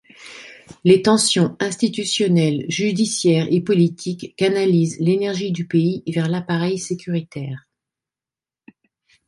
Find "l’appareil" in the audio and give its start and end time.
6.27-6.79